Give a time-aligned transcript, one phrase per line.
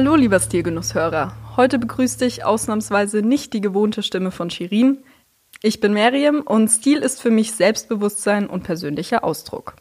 [0.00, 1.32] Hallo, lieber Stilgenusshörer.
[1.56, 4.98] Heute begrüßt dich ausnahmsweise nicht die gewohnte Stimme von Shirin.
[5.60, 9.74] Ich bin Miriam und Stil ist für mich Selbstbewusstsein und persönlicher Ausdruck.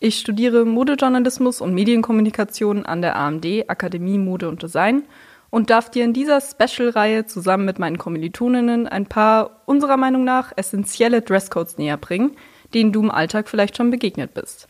[0.00, 5.04] Ich studiere Modejournalismus und Medienkommunikation an der AMD Akademie Mode und Design
[5.48, 10.52] und darf dir in dieser Special-Reihe zusammen mit meinen Kommilitoninnen ein paar unserer Meinung nach
[10.56, 12.36] essentielle Dresscodes näher bringen,
[12.74, 14.66] denen du im Alltag vielleicht schon begegnet bist.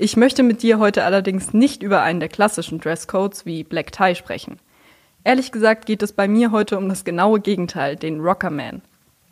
[0.00, 4.14] Ich möchte mit dir heute allerdings nicht über einen der klassischen Dresscodes wie Black Tie
[4.14, 4.60] sprechen.
[5.24, 8.82] Ehrlich gesagt geht es bei mir heute um das genaue Gegenteil, den Rockerman.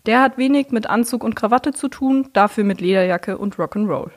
[0.06, 4.10] Der hat wenig mit Anzug und Krawatte zu tun, dafür mit Lederjacke und Rock'n'Roll.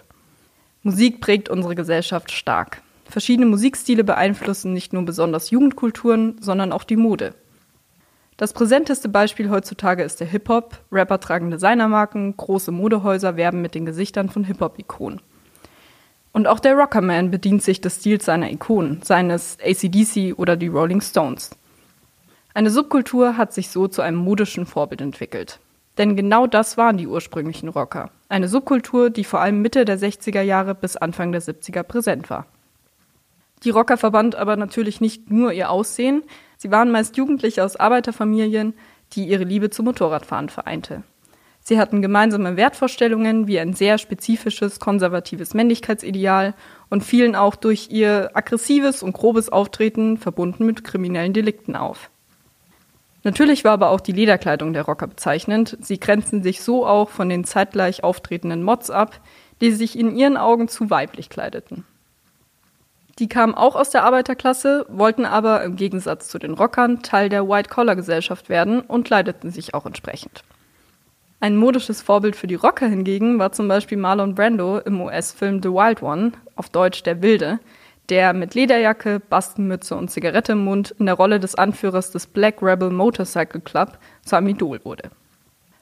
[0.82, 2.82] Musik prägt unsere Gesellschaft stark.
[3.06, 7.36] Verschiedene Musikstile beeinflussen nicht nur besonders Jugendkulturen, sondern auch die Mode.
[8.38, 10.80] Das präsenteste Beispiel heutzutage ist der Hip-Hop.
[10.92, 15.22] Rapper tragen Designermarken, große Modehäuser werben mit den Gesichtern von Hip-Hop-Ikonen.
[16.32, 21.02] Und auch der Rockerman bedient sich des Stils seiner Ikonen, seines ACDC oder die Rolling
[21.02, 21.52] Stones.
[22.54, 25.60] Eine Subkultur hat sich so zu einem modischen Vorbild entwickelt.
[25.98, 28.10] Denn genau das waren die ursprünglichen Rocker.
[28.30, 32.46] Eine Subkultur, die vor allem Mitte der 60er Jahre bis Anfang der 70er präsent war.
[33.64, 36.24] Die Rocker verband aber natürlich nicht nur ihr Aussehen,
[36.58, 38.74] sie waren meist Jugendliche aus Arbeiterfamilien,
[39.14, 41.04] die ihre Liebe zum Motorradfahren vereinte.
[41.70, 46.56] Sie hatten gemeinsame Wertvorstellungen wie ein sehr spezifisches konservatives Männlichkeitsideal
[46.89, 52.09] und fielen auch durch ihr aggressives und grobes Auftreten verbunden mit kriminellen Delikten auf.
[53.23, 55.77] Natürlich war aber auch die Lederkleidung der Rocker bezeichnend.
[55.80, 59.21] Sie grenzten sich so auch von den zeitgleich auftretenden Mods ab,
[59.61, 61.86] die sich in ihren Augen zu weiblich kleideten.
[63.20, 67.48] Die kamen auch aus der Arbeiterklasse, wollten aber im Gegensatz zu den Rockern Teil der
[67.48, 70.44] White-Collar-Gesellschaft werden und kleideten sich auch entsprechend.
[71.42, 75.70] Ein modisches Vorbild für die Rocker hingegen war zum Beispiel Marlon Brando im US-Film The
[75.70, 77.60] Wild One, auf Deutsch Der Wilde,
[78.10, 82.61] der mit Lederjacke, Bastenmütze und Zigarette im Mund in der Rolle des Anführers des Black
[82.61, 85.11] Rebel Motorcycle Club zu einem Idol wurde.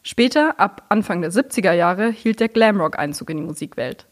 [0.04, 4.06] Später, ab Anfang der 70er Jahre, hielt der Glamrock Einzug in die Musikwelt.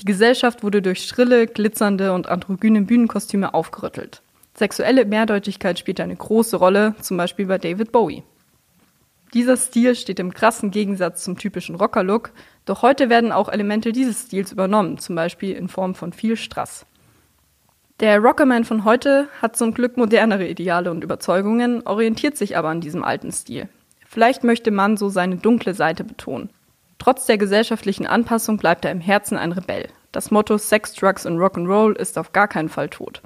[0.00, 4.20] Die Gesellschaft wurde durch schrille, glitzernde und androgyne Bühnenkostüme aufgerüttelt.
[4.54, 8.24] Sexuelle Mehrdeutigkeit spielte eine große Rolle, zum Beispiel bei David Bowie.
[9.34, 12.30] Dieser Stil steht im krassen Gegensatz zum typischen Rocker-Look,
[12.64, 16.86] doch heute werden auch Elemente dieses Stils übernommen, zum Beispiel in Form von viel Strass.
[18.00, 22.80] Der Rockerman von heute hat zum Glück modernere Ideale und Überzeugungen, orientiert sich aber an
[22.82, 23.68] diesem alten Stil.
[24.06, 26.50] Vielleicht möchte man so seine dunkle Seite betonen.
[26.98, 29.88] Trotz der gesellschaftlichen Anpassung bleibt er im Herzen ein Rebell.
[30.12, 33.22] Das Motto Sex, Drugs und Rock'n'Roll ist auf gar keinen Fall tot.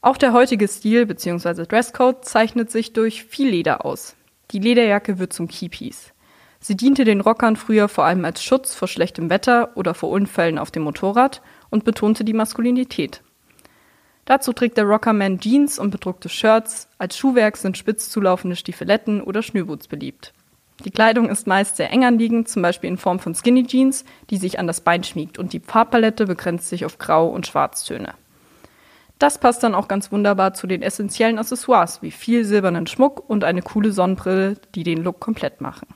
[0.00, 1.64] Auch der heutige Stil bzw.
[1.66, 4.16] Dresscode zeichnet sich durch viel Leder aus.
[4.50, 6.12] Die Lederjacke wird zum Keypiece.
[6.60, 10.58] Sie diente den Rockern früher vor allem als Schutz vor schlechtem Wetter oder vor Unfällen
[10.58, 13.22] auf dem Motorrad und betonte die Maskulinität.
[14.24, 19.42] Dazu trägt der Rockerman Jeans und bedruckte Shirts, als Schuhwerk sind spitz zulaufende Stiefeletten oder
[19.42, 20.32] Schnürboots beliebt.
[20.84, 24.36] Die Kleidung ist meist sehr eng anliegend, zum Beispiel in Form von Skinny Jeans, die
[24.36, 28.14] sich an das Bein schmiegt und die Farbpalette begrenzt sich auf Grau- und Schwarztöne.
[29.18, 33.42] Das passt dann auch ganz wunderbar zu den essentiellen Accessoires wie viel silbernen Schmuck und
[33.44, 35.88] eine coole Sonnenbrille, die den Look komplett machen.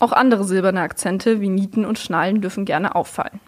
[0.00, 3.40] Auch andere silberne Akzente wie Nieten und Schnallen dürfen gerne auffallen.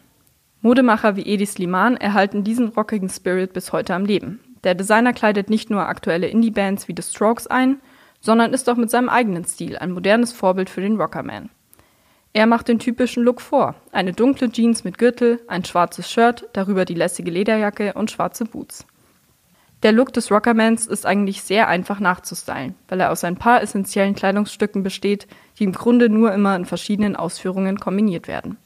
[0.61, 4.41] Modemacher wie Edi Sliman erhalten diesen rockigen Spirit bis heute am Leben.
[4.63, 7.81] Der Designer kleidet nicht nur aktuelle Indie-Bands wie The Strokes ein,
[8.21, 11.51] sondern ist auch mit seinem eigenen Stil ein modernes Vorbild für den Rockerman.
[12.37, 13.77] Er macht den typischen Look vor.
[13.93, 18.85] Eine dunkle Jeans mit Gürtel, ein schwarzes Shirt, darüber die lässige Lederjacke und schwarze Boots.
[19.85, 24.17] Der Look des Rockermans ist eigentlich sehr einfach nachzustylen, weil er aus ein paar essentiellen
[24.17, 25.29] Kleidungsstücken besteht,
[25.61, 28.57] die im Grunde nur immer in verschiedenen Ausführungen kombiniert werden.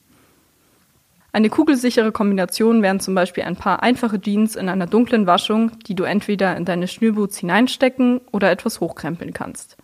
[1.33, 5.95] Eine kugelsichere Kombination wären zum Beispiel ein paar einfache Jeans in einer dunklen Waschung, die
[5.95, 9.77] du entweder in deine Schnürboots hineinstecken oder etwas hochkrempeln kannst.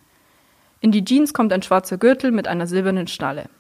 [0.81, 3.51] In die Jeans kommt ein schwarzer Gürtel mit einer silbernen Schnalle.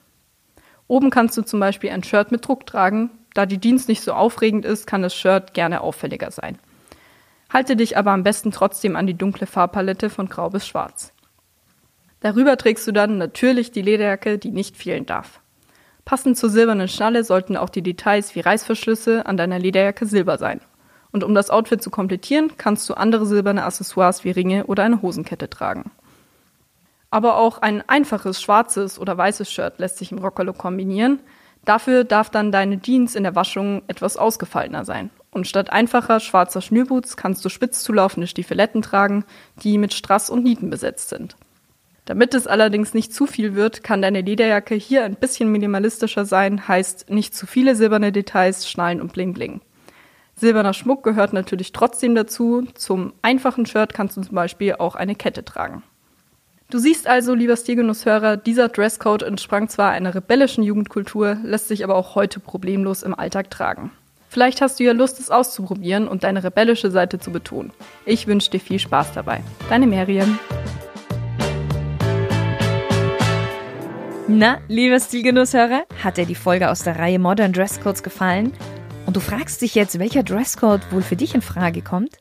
[0.86, 3.10] Oben kannst du zum Beispiel ein Shirt mit Druck tragen.
[3.34, 6.58] Da die Jeans nicht so aufregend ist, kann das Shirt gerne auffälliger sein.
[7.52, 11.12] Halte dich aber am besten trotzdem an die dunkle Farbpalette von grau bis schwarz.
[12.20, 15.40] Darüber trägst du dann natürlich die Lederjacke, die nicht fehlen darf.
[16.04, 20.60] Passend zur silbernen Schnalle sollten auch die Details wie Reißverschlüsse an deiner Lederjacke silber sein.
[21.12, 25.00] Und um das Outfit zu komplettieren, kannst du andere silberne Accessoires wie Ringe oder eine
[25.00, 25.90] Hosenkette tragen.
[27.14, 31.20] Aber auch ein einfaches schwarzes oder weißes Shirt lässt sich im Rockerlook kombinieren.
[31.64, 35.10] Dafür darf dann deine Jeans in der Waschung etwas ausgefallener sein.
[35.30, 39.24] Und statt einfacher schwarzer Schnürboots kannst du spitz zulaufende Stiefeletten tragen,
[39.62, 41.36] die mit Strass und Nieten besetzt sind.
[42.04, 46.66] Damit es allerdings nicht zu viel wird, kann deine Lederjacke hier ein bisschen minimalistischer sein,
[46.66, 49.60] heißt nicht zu viele silberne Details, Schnallen und Bling Bling.
[50.34, 52.66] Silberner Schmuck gehört natürlich trotzdem dazu.
[52.74, 55.84] Zum einfachen Shirt kannst du zum Beispiel auch eine Kette tragen.
[56.74, 61.94] Du siehst also, lieber Stilgenusshörer, dieser Dresscode entsprang zwar einer rebellischen Jugendkultur, lässt sich aber
[61.94, 63.92] auch heute problemlos im Alltag tragen.
[64.28, 67.70] Vielleicht hast du ja Lust, es auszuprobieren und deine rebellische Seite zu betonen.
[68.06, 69.44] Ich wünsche dir viel Spaß dabei.
[69.68, 70.36] Deine Miriam.
[74.26, 78.52] Na, lieber Stilgenusshörer, hat dir die Folge aus der Reihe Modern Dresscodes gefallen?
[79.06, 82.16] Und du fragst dich jetzt, welcher Dresscode wohl für dich in Frage kommt,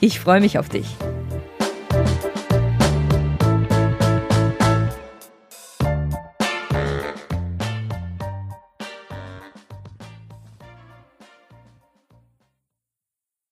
[0.00, 0.86] Ich freue mich auf dich.